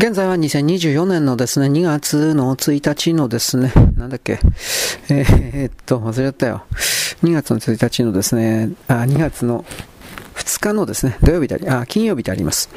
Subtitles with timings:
[0.00, 4.38] 現在は2024年のですね、2月の1日のですね、なんだっけ、
[5.10, 6.64] えー、っと、忘れちゃったよ。
[7.22, 9.62] 2月の1日のですね、あ、2月の
[10.36, 12.70] 2日のですね、土曜日であり、あ、金曜日であります。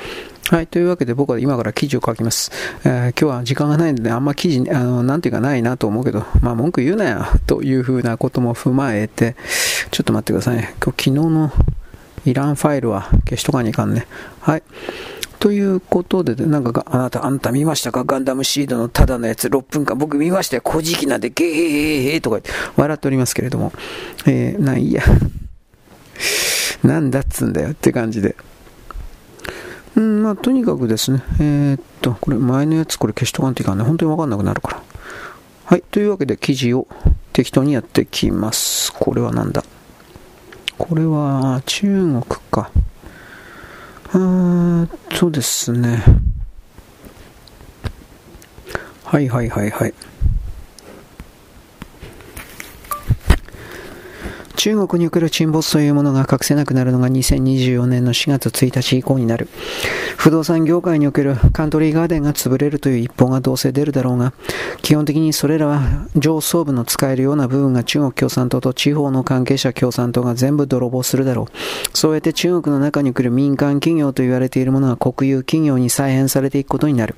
[0.50, 0.68] はい。
[0.68, 2.52] というわけで僕は今から記事を書きます。
[2.84, 9.38] えー、今日は時間がないのであんま記事、あの、なんていうかないなと思うけど、まあ文句言うなよというふうなことも踏まえて、
[9.92, 10.76] ちょっと待ってくださいね。
[10.84, 11.52] 今日昨日の
[12.26, 14.08] イランファイルは消しとかにいかんね。
[14.42, 14.64] はい。
[15.44, 18.06] ということで、なんかあなた、あんた見ましたか？
[18.06, 19.98] ガンダムシードのただのやつ6分間。
[19.98, 20.64] 僕見ましたよ。
[20.66, 22.40] 古事記なんでゲーヘーヘーとか
[22.78, 23.74] 笑っておりますけれども。
[24.26, 25.04] えー、ないや。
[26.82, 28.38] なんだっつんだよって感じで。
[29.98, 31.22] うん、まあ、とにかくですね。
[31.42, 33.84] えー、っと、これ前のやつこれ消しとかんといかんね。
[33.84, 34.84] 本当にわかんなくなるから。
[35.66, 35.84] はい。
[35.92, 36.88] というわけで記事を
[37.34, 38.94] 適当にやってきます。
[38.94, 39.62] これはなんだ？
[40.78, 42.72] これは中国か。
[44.18, 46.04] ーそうですね。
[49.04, 49.94] はいはいはいはい。
[54.64, 59.50] 中国における沈没というものが隠せなくなるのが2024年の4月1日以降になる。
[60.16, 64.32] 不動産業界におけるカントリーガーデンが潰れるという一報がどうせ出るだろうが、
[64.82, 71.98] 基本的にそれらは上層部の使えるような部分が中国共産党と地方の関係者共産党が全部泥棒するだろう。
[71.98, 77.16] そうやって中国の中に来る民間企業と言われているものが国有企業に再編されていくことになる。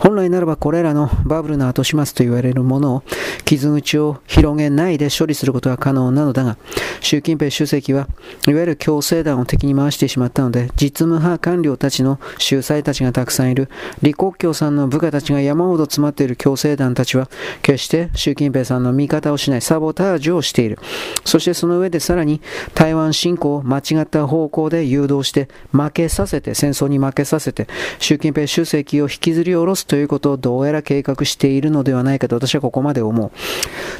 [0.00, 3.02] 本来ならばこれらのバブルの後始末と言われるものを
[3.44, 6.56] 傷口を広げないで処理することは可能なのだが、
[7.00, 8.08] 習近平主席は
[8.46, 13.68] いわゆる共生団を敵に回してしまったので、実務派官僚たちの秀才たちがたくさんいる、
[14.00, 17.28] 李克強さんの部下たちが山ほど詰まっている共生団たちは、
[17.62, 20.78] 決して習近平さんの味方をしないサボタージュをしている。
[21.24, 22.40] そしてその上でさらに
[22.74, 33.30] 台湾侵攻を間違った方向で誘導して負けさせて、戦争に負けさせて、習近平主席を引きずり下ろすということをどうやら計画しているのではないかと私はここまで思う。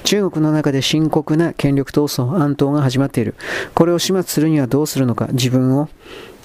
[0.05, 3.34] 中国の中で深刻な権力闘争、暗闘が始まっている。
[3.75, 5.89] これを始末するにはどうするのか、自分を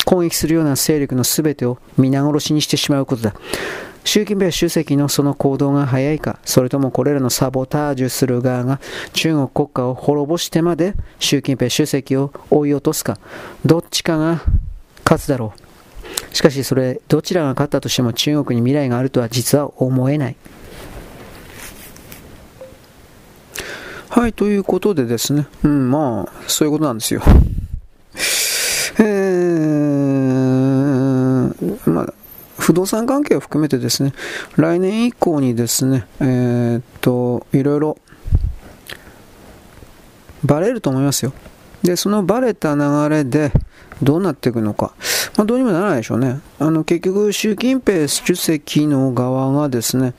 [0.06, 3.36] 攻撃するような勢力の全てを皆殺しにしてしまうことだ。
[4.04, 8.80] 習近平主席のその行動が早いか、それともこれらのサボタージュする側が
[9.12, 13.20] 中国国家を滅ぼしてまで習近平主席を追い落とすか、
[13.66, 14.42] どっちかが
[15.04, 16.36] 勝つだろう。
[16.36, 20.38] しかしそれ、どちらが勝ったとしても中国に未来があるとは実は思えない。
[24.10, 27.22] はい、ということでですね、うん、まあ、そういうことなんですよ。
[29.00, 29.08] えー、
[31.90, 32.14] まあ、
[32.58, 34.14] 不動産関係を含めてですね、
[34.56, 37.98] 来年以降にですね、えー、っと、いろいろ、
[40.44, 41.34] バレると思いますよ。
[41.84, 43.52] で、そのバレた流れで、
[44.02, 44.94] どうなっていくのか。
[45.36, 46.40] まあ、どうにもならないでしょうね。
[46.60, 50.14] あの、結局、習近平主席の側がですね、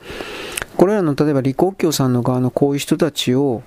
[0.79, 3.63] これらの、例えば李克強さんの側のこういう人たちを、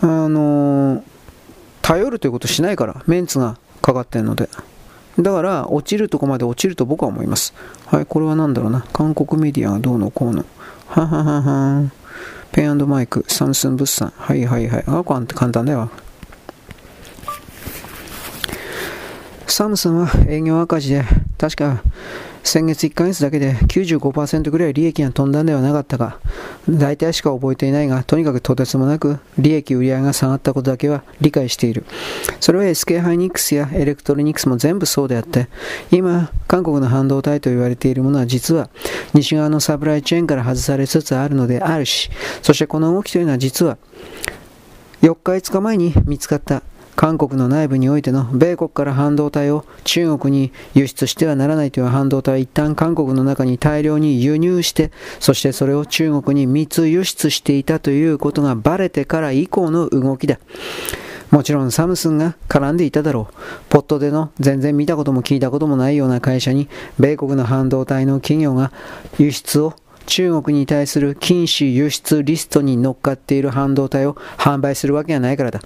[0.00, 1.04] あの、
[1.82, 4.48] 頼るということしないから、メンツがかかってるので。
[5.20, 7.54] だから、落ちるとこまで落ちると僕は思います。
[7.84, 8.84] はい、これは何だろうな。
[8.92, 10.44] 韓国メディアがどうのこうの。
[10.88, 11.92] はははは
[12.50, 14.12] ペンマイク、サムスン物産。
[14.16, 14.84] はいはいはい。
[14.88, 15.88] あ、これ簡単だよ。
[19.46, 21.04] サムスンは営業赤字で、
[21.38, 21.84] 確か
[22.46, 26.20] 先月1ヶ月だけで95%ぐらい利益が飛んだんではなかったか、
[26.68, 31.84] 大体しか覚えていないが、とにかくとてつもなく利益売り上げが下がったことだけは理解している。
[32.38, 35.48] それは SK ハイニックスやエレクトロニクスも全部そうであって、
[35.90, 38.70] 今、韓国の半導体と言われているものは実は
[39.12, 42.10] 西側のサプライチェーンから外されつつあるのであるし、
[42.42, 43.76] そしてこの動きというのは実は
[45.02, 46.62] 4日5日前に見つかった
[46.96, 54.90] 韓国の内部においての米国から半導体を中国に輸出してはならないという半導体は一旦韓国の中に大量に輸入して、
[55.20, 60.38] そしてそれを中国に密輸出していたということがバレてから以降の動きだ。
[61.30, 63.34] もちろんサムスンが絡んでいただろう。
[63.68, 66.68] ぽっと出の全然見たことも聞いたこともないような会社に、
[66.98, 68.72] 米国の半導体の企業が
[69.18, 69.74] 輸出を
[70.06, 75.60] 中国に対する禁止輸出リストに乗っかっている半導体を販売するわけがないからだ。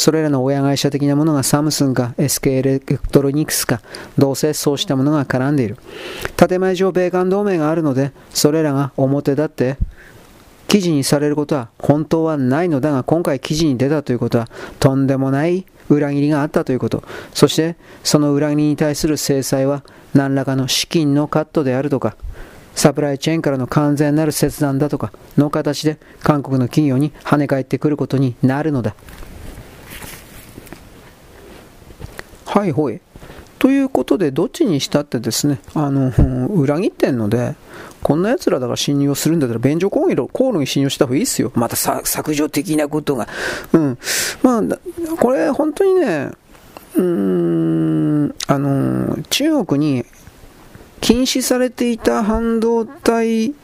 [0.00, 3.82] それらの親会社的なものがサムスンか SK エレクトロニクスか、
[4.16, 5.76] どうせそうしたものが絡んでいる。
[6.38, 9.76] 建前上米韓同盟があるので、それらが表立って
[10.68, 14.48] 記事にされることは本当はないのだが、今回記事に出たということは、
[14.78, 17.04] とんでもない裏切りがあったということ。
[17.34, 22.16] そして、その裏切りに対する制裁は、何らかの資金のカットであるとか、
[22.74, 28.94] サプライチェーンからの完全なる切断だとかの形で韓国の企業に跳ね返ってくることになるのだ。
[32.50, 33.00] はいほい。
[33.60, 36.10] ということで、どっちにしたってですね、あの、
[36.48, 37.54] 裏切ってんので、
[38.02, 41.52] こんな奴らだから信用するんだったら、便所コールに信用した方がいいっすよ。
[41.54, 43.28] また削除的なことが。
[43.72, 43.98] うん。
[44.42, 44.62] まあ、
[45.16, 46.32] これ、本当にね、
[46.96, 50.04] うーん、あの、中国に
[51.00, 53.54] 禁止されていた半導体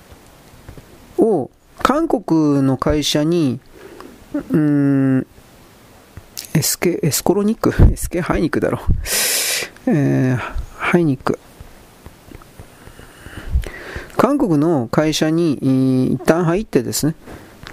[1.18, 1.50] を
[1.82, 3.58] 韓国の会社に、
[4.32, 5.26] うーん、
[6.56, 7.74] エスケ、エスコロニック？
[7.92, 8.80] エスケハイニックだろ。
[9.86, 10.36] えー、
[10.78, 11.38] ハイニック。
[14.16, 17.14] 韓国の会社に一旦入ってですね、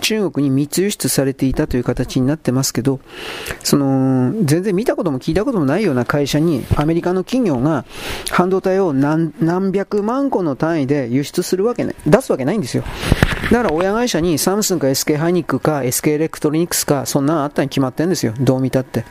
[0.01, 2.99] 中国に密輸出されていたという形になってますけど、
[3.63, 7.85] その、全然見たことも聞いたこともないような会社に、アメリカの企業が
[8.31, 12.83] 半導体を何何百万個の単位で輸出するわけね、出すわけないんですよ。
[13.51, 18.33] だから親会社にサムスンか SK ハイニックスか SK エレクトロニクスか、そんなのあったに決まってるんですよ。
[18.39, 19.05] どう見たって。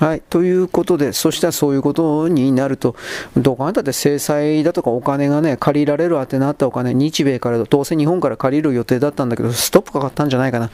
[0.00, 0.22] はい。
[0.30, 2.96] ということで、そしたらそういうことになると、
[3.36, 10.70] どう考えたって制裁だとかお金がね、借りられるあてなったお金、日米から、どうせ日本から借りる予定だったんだけど、ストップかかったんじゃないかな。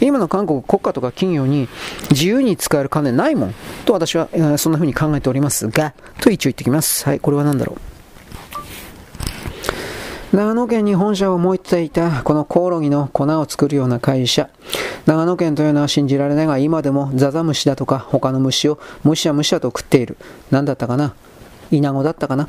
[0.00, 1.68] 今の韓国国家とか企業に
[2.10, 3.54] 自由に使える金ないもん。
[3.84, 5.92] と私は、そんな風に考えておりますが、
[6.22, 7.04] と一応言ってきます。
[7.04, 7.20] はい。
[7.20, 7.99] これは何だろう。
[10.32, 14.48] 長野県に本社を持っていたこのコオロギの粉を作るような会社。
[15.04, 20.16] 長野県というのは信じられないが今でもザザムシだとか他の虫をむしゃむしゃと食っている。
[20.52, 21.14] 何だったかな？
[21.72, 22.48] イナゴだったかな？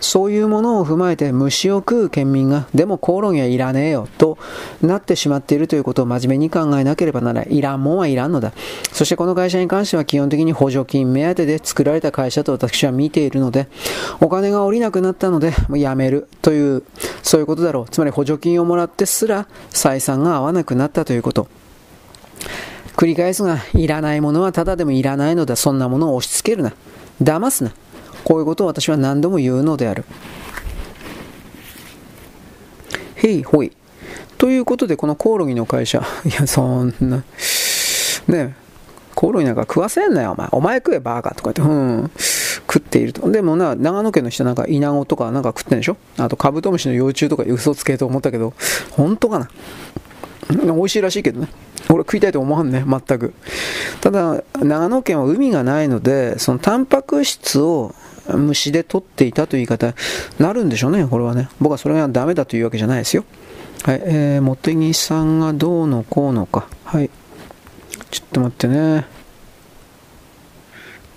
[0.00, 4.38] そういうものを踏まえて虫を食う県民が、でもコオロギはいらねえよと
[4.82, 7.58] なってしまっているということを真面目に考えなければならない。
[7.58, 8.52] いらんもんはいらんのだ。
[8.92, 13.68] そしてこの会社に関しては基本的に補助金目当てで作られた会社と私は見ているので、
[14.20, 16.82] お金が下りなくなったので、もうやめるという、
[17.22, 17.86] そういうことだろう。
[17.90, 21.48] つまり補助金をもらってすら採算が合わなくなったということ。
[22.96, 25.56] 繰り返すが、いらないものはただでもいらないのだ。
[25.56, 26.72] そんなものを押し付けるな。
[27.22, 27.72] 騙すな。
[28.24, 30.04] こういうことを私は何度も言うのである。
[33.16, 33.72] へいほい。
[34.38, 37.22] ということで、このコオロギの会社、 いや、そんな、
[38.28, 38.56] ね
[39.14, 40.48] コオロギなんか食わせんなよ、お前。
[40.52, 43.30] お前食え、バーカとか言って、うん、食っていると。
[43.30, 45.96] でもな、長野県の人なんか、イナゴとかなんか食ってんでしょ？
[46.18, 48.52] あと、カブトムシの幼虫とか嘘つけと思ったけど、
[48.90, 49.48] 本当かな？
[50.50, 51.48] 美味しいらしいけどね。
[51.90, 53.34] 俺食いたいと思わんね、全く。
[54.00, 57.94] ただ、長野県は海がないので、そのタンパク質を
[58.32, 59.94] 虫で取っていたという言い方
[60.38, 61.48] なるんでしょうね、これはね。
[61.60, 63.24] 僕はそれがダメだというわけじゃないですよ。
[63.84, 66.66] はい、えー、茂木さんがどうのこうのか。
[66.84, 67.10] はい。
[68.10, 69.06] ちょっと待ってね。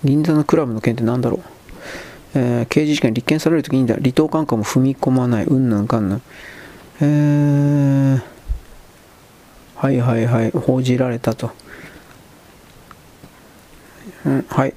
[0.04, 1.40] 銀座のクラブの件って何だろう。
[2.34, 5.44] えー、刑事事件立件されるときに離島管下も踏み込まない。
[5.44, 6.22] うんなんかんなん。
[7.00, 8.20] えー、
[9.78, 10.50] はいはいはい。
[10.50, 11.52] 報じられたと。
[14.26, 14.74] うん、はい。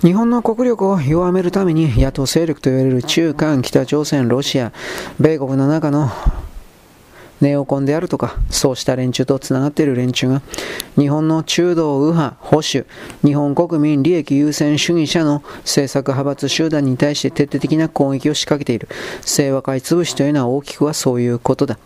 [0.00, 4.72] 日本の国力を弱めるために野党勢力と言われる中韓、北朝鮮、ロシア、
[5.20, 6.10] 米国の中の
[7.40, 10.42] ネオコンであるとか、そうした連中とつながっている連中が、
[10.96, 12.84] 日本の中道右派、保守、
[13.24, 18.88] 日本国民利益優先主義者の政策派閥集団に対して徹底的な攻撃を仕掛けている。
[19.24, 21.78] 清和会潰しというのは大きくはそういうことだ。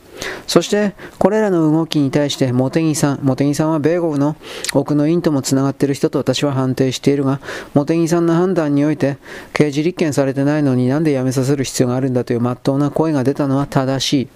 [0.47, 4.37] そして、これらの動きに対して、茂木さん、茂木さんは米国の
[4.73, 7.41] 奥の院ともつながっている人と私は判定しているが、
[7.75, 9.19] 茂木さんの判断において、
[9.53, 14.29] 刑事立件されてないのになんで辞めさせる必要があるんだという真っ当な声が出たのは正しい。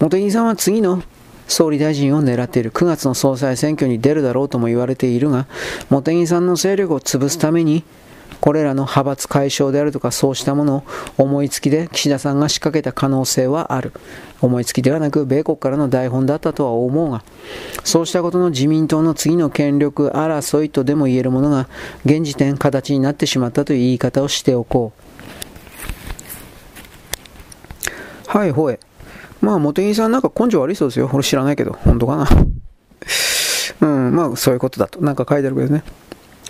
[0.00, 1.02] 茂木さんは次の
[1.48, 5.46] 総理大臣を狙っている9月の総裁選挙に出るだろうとも言われているが、
[5.90, 7.84] 茂木さんの勢力を潰すために、
[8.40, 10.84] これらの派閥解消であるとかそうしたもの
[11.18, 13.92] を思いつきで岸田さんが仕掛けた可能性はある。
[14.40, 17.22] 思いつきではなく米国からの台本だったとは思うが、
[17.84, 21.68] そうしたことの自民党の次の権力争いとでも言えるものが
[22.04, 25.02] 現時点形になってしまったという言い方をしておこう。
[28.26, 28.80] はいほえ。
[29.42, 31.10] まあ、茂木さんなんか根性悪いそうですよ。
[31.12, 32.28] 俺知らないけど、本当かな。
[33.82, 35.00] うん、まあ、そういうことだと。
[35.00, 35.82] なんか書いてあるけどね。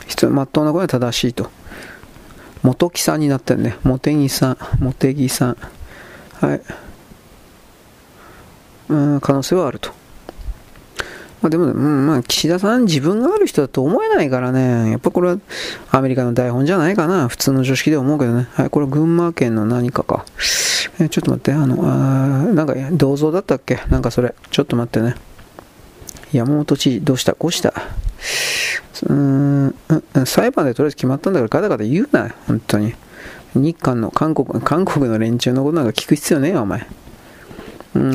[0.07, 1.51] 真、っとうな声は正しいと。
[2.63, 3.77] 元木さんになってるね。
[3.83, 5.57] 茂木さん、茂木さん。
[6.41, 6.61] はい。
[8.91, 9.91] うん、可能性はあると。
[11.43, 14.93] まあ、でも、うん、まあ、岸田さん自分がある人だと思えないからね。
[14.93, 15.39] やっぱこれは
[15.91, 17.29] アメリカの台本じゃないかな。
[17.29, 18.49] 普通の常識で思うけどね。
[18.53, 20.25] はい、これは群馬県の何かか。
[21.01, 23.81] えちょっと待って、あの、あなんか銅像だったっけ？
[23.91, 24.35] なんかそれ。
[24.51, 25.17] ちょっと待ってね。
[26.33, 27.35] 山本知事、どうした？
[27.35, 27.71] こうした？
[27.71, 29.75] うーん、
[30.27, 32.95] 裁判でとりあえず決まったんだからガタガタ言うなよ、本当に。
[33.55, 36.87] 日韓の韓国、韓国の連中のことなんか聞く必要ねえよ、お前。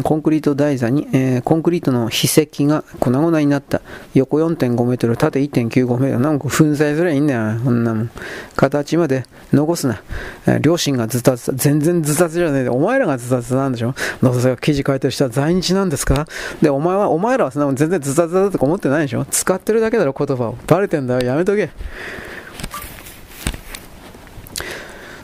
[0.04, 3.82] コンクリート台座に、えー、コンクリートの筆跡が粉々になった。
[4.16, 6.20] 横4.5メートル、縦1.95メートル。
[6.20, 7.60] なんか粉砕すりゃいいんだよ。
[7.64, 8.12] こんなもん。
[8.56, 10.02] 形まで残すな。
[10.48, 11.54] えー、両親がズタズタ。
[11.54, 12.70] 全然ズタズタじゃねえで。
[12.70, 13.94] お前らがズタズタなんでしょ？
[14.24, 16.28] どうせ記事書いてる人は在日なんですか？
[16.62, 19.26] で、お前は、お前らはそんなもん全然ズタズタだとか思ってないでしょ？
[19.26, 20.58] 使ってるだけだろ、言葉を。
[20.66, 21.22] バレてんだよ。
[21.22, 21.70] やめとけ。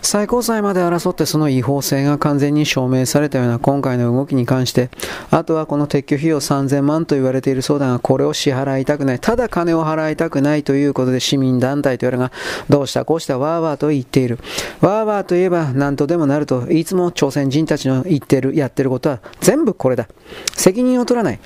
[0.04, 4.90] 最高裁まで争ってその違法性が完全に証明されたような今回の動きに関して、
[5.32, 12.32] あとはこの撤去費用3000万と言われているそうだが、これを支払いたくない、ただ金を払いたくないということで市民団体というのが、
[12.70, 14.40] どうしたこうしたわーわーと言っている。
[14.82, 20.10] わーわーといえば何とでもなると、いつも朝鮮人たちの言ってる、やってることは全部これだ。
[20.56, 21.40] 責任を取らない。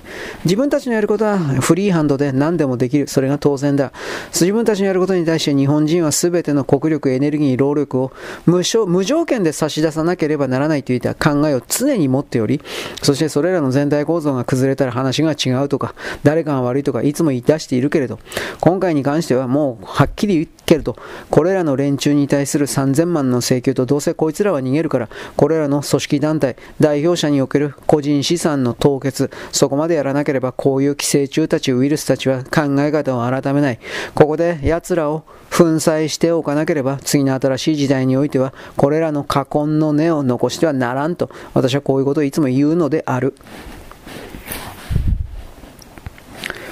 [0.46, 3.08] 自分たちのやることはフリーハンドで何でもできる。
[3.08, 3.92] それが当然だ。
[4.32, 8.12] 自分たちのやることに対して日本人は全ての国力、エネルギー、労力を
[8.48, 12.62] 無無条件で差し出さなければならないといった考えを常に持っており、
[13.04, 18.20] そしてそれらの全体構造が崩れたら話が違うとか、誰かが悪いとかいつも言い出しているけれど、
[18.62, 20.96] 今回に関してはもうはっきり言うけれど、
[21.30, 33.80] これらの連中に対する3000万の請求とどうせこいつらは逃げるから、これらの組織団体、代表者における個人資産の凍結、そこまでやらなければこういう寄生虫たち、ウイルスたちは考え方を改めない。
[34.14, 43.36] ここで奴らを粉砕しておかなければ、次の新しい時代においては、これらの禍根の根を残してはならんと、私はこういうことをいつも言うのである。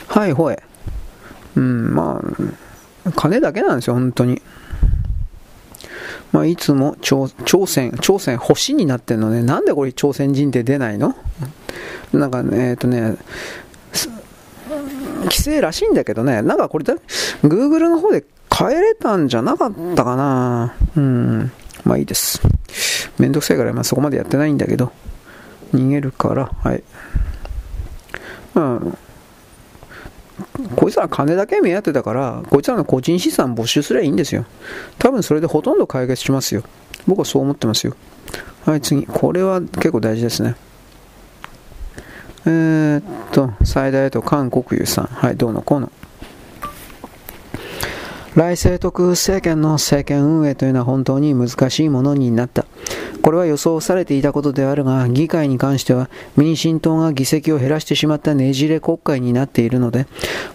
[0.07, 0.62] はい、ほえ。
[1.55, 2.22] うん、ま
[3.05, 4.41] あ、金だけなんですよ、本当に。
[6.31, 7.27] まあ、いつも朝
[7.65, 9.41] 鮮、朝鮮星になってるのね。
[9.41, 11.15] なんでこれ朝鮮人って出ないの？
[12.12, 13.15] なんかね、えっ、ー、とね、
[15.24, 16.95] 規制らしいんだけどね、なんかこれだ、
[17.43, 18.25] Google の方で
[18.57, 21.51] 変えれたんじゃなかったかなうん。
[21.83, 22.41] まあいいです。
[23.19, 24.91] めんどくさいから、まあ、そこまでやってないんだけど、
[25.74, 26.83] 逃げるから、はい。
[28.53, 28.81] まあ、
[30.75, 34.45] こいつら金だけ目当てだから、こいつらの個人資産没収すればいいんですよ。
[35.00, 36.63] 多分それでほとんど解決しますよ。
[37.07, 37.95] 僕はそう思ってますよ。
[38.65, 39.05] はい、次。
[39.05, 40.55] これは結構大事ですね。
[42.45, 45.05] えー、っと、最大と韓国有さん。
[45.05, 45.91] はい、どうのこうの。
[48.36, 52.65] 来政徳政権の政権運営というのは本当に難しいものになった。
[53.22, 60.06] これは予想されていたことであるが、議会に関しては民進党が議席を減らしてしまったねじれ国会になっているので、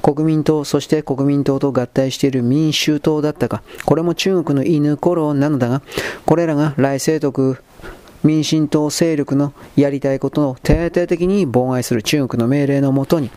[0.02, 5.80] 国民党、そして国民党と合体している民衆党だったか、これも中国の犬頃なのだが、
[6.26, 7.62] これらが来政徳
[8.22, 13.30] 民進党勢力のやりたいことを徹底的に妨害する中国の命令のもとに、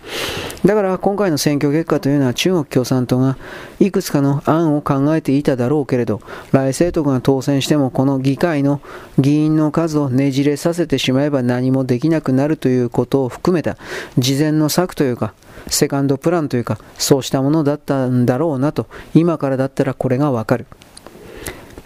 [0.66, 3.38] だから今回の選挙結果というのは中国共産党が
[3.80, 6.22] いくつかの案を考えていただろうけれど、
[6.52, 8.82] 来政党が当選してもこの議会の
[9.20, 13.78] 議員の数をねじれさせてしまえば何もできなくなるということを含めた
[14.18, 15.34] 事前の策というか、
[15.68, 20.66] セカンドプランというか、そうしたものだったんだろうなと、今からだったらこれがわかる。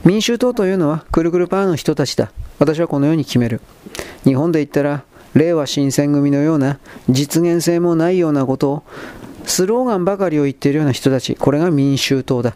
[0.04, 2.32] 民衆党というのはくるくるパーの人たちだ。
[2.60, 3.62] 私はこのように決める。
[4.24, 8.84] 日本で言ったら、令和新選組のような実現性もないようなことを、
[9.46, 12.54] スローガンばかりを言っているような人たち、これが民衆党だ。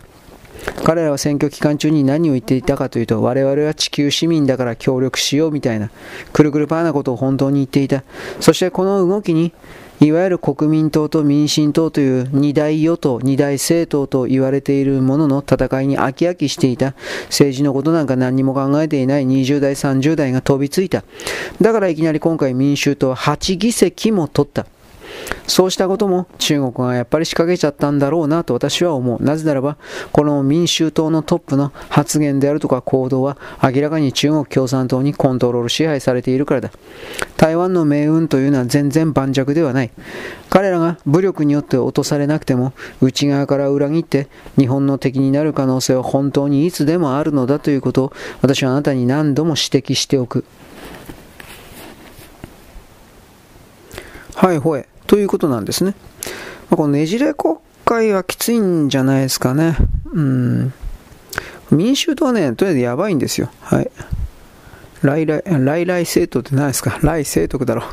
[0.84, 5.90] 彼らは選挙期間中に何を言っていたかというと、我々は地球市民だから協力しようみたいな、
[6.34, 8.04] くるくるパーなことを本当に言っていた。
[8.40, 9.54] そしてこの動きに
[10.02, 21.04] いわゆる国民党と民進党という二大与党、二大政党と言われているものの戦いに飽き飽きしていた政治のことなんか何も考えていない20代、30代が飛びついた。
[21.62, 24.66] だからいきなり今回民衆党は8議席も取った。
[25.48, 29.24] そうしたことも中国がやっぱり仕掛けちゃったんだろうなと私は思う。
[29.24, 29.78] なぜならば、
[30.12, 36.72] この民衆党のトップの発言であるとか行動は明らかに中国共産党にコントロール支配されているからだ。
[37.38, 39.92] 台湾の命運というのは全然盤石ではない。
[40.50, 50.46] 彼らが武力によって落とされなくても、内側から裏切って日本の敵になる可能性は本当にいつでもあるのだということを私はあなたに何度も指摘しておく。
[54.36, 54.91] はい、ほえ。
[55.12, 55.94] ということなんですね。
[56.70, 59.76] まあ、このねじれ国会はきついんじゃないですかね。
[60.14, 60.74] うん。
[61.70, 63.52] 民衆党はね、とりあえずやばいんですよ。
[63.60, 63.92] はい。
[65.02, 66.98] 来来、来来政党って何ですか？
[67.04, 67.84] 来政徳だろ。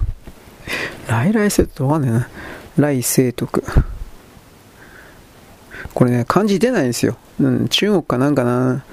[1.09, 2.29] 来来政党ってわかんないな。
[2.77, 3.65] 来政徳。
[5.93, 7.17] これね、漢字出ないんですよ。
[7.41, 8.85] うん、中国かなんかな。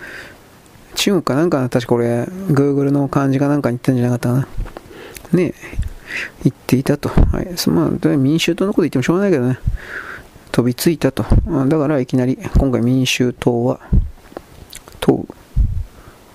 [0.96, 1.70] 中国かなんかな。
[1.70, 4.48] 確かこれ、Google の漢字かなんかに言ったんじゃなかったか
[5.32, 5.38] な。
[5.38, 5.95] ねえ
[6.44, 7.10] 言っていたと。
[7.10, 7.70] はい。
[7.70, 9.60] まあ、民衆党のこと言ってもしょうがないけどね。
[10.52, 11.26] 飛びついたと。
[11.68, 13.80] だからいきなり、今回民衆党は、
[15.00, 15.26] 党、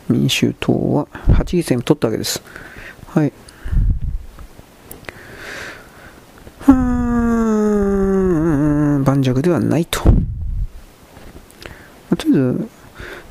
[0.08, 2.42] 民衆党は8議席も取ったわけです。
[3.06, 3.32] はい
[6.68, 9.04] うん。
[9.04, 10.02] 盤石ではないと。
[10.02, 10.16] とり
[12.12, 12.68] あえず、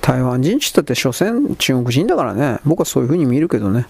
[0.01, 3.85] 台湾人ちったって、所詮中国人だからね、僕はそういうふうに見るけどね。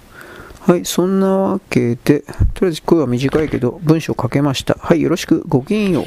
[0.61, 2.21] はい、そんなわけで、
[2.53, 4.75] とりあえず声は短いけど文章書けました。
[4.79, 6.05] はい、よろしく、ごきげんよう。